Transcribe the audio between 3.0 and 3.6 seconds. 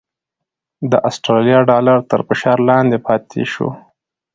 پاتې